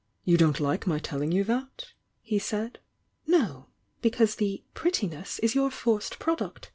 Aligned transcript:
"You 0.25 0.35
don't 0.35 0.59
like 0.59 0.87
my 0.87 0.97
telling 0.97 1.31
you 1.31 1.43
that?" 1.43 1.89
he 2.23 2.39
said. 2.39 2.79
"No. 3.27 3.67
Because 4.01 4.33
the 4.37 4.63
'prettiness' 4.73 5.37
is 5.37 5.53
your 5.53 5.69
forced 5.69 6.17
prod 6.17 6.39
uct. 6.39 6.69